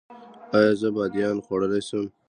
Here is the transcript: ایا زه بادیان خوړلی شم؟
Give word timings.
ایا 0.57 0.73
زه 0.79 0.87
بادیان 0.95 1.37
خوړلی 1.45 1.81
شم؟ 1.87 2.05